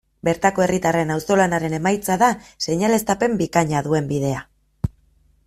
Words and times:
Bertako 0.27 0.63
herritarren 0.63 1.13
auzolanaren 1.15 1.75
emaitza 1.79 2.17
da 2.23 2.31
seinaleztapen 2.69 3.37
bikaina 3.45 3.85
duen 3.91 4.11
bidea. 4.15 4.43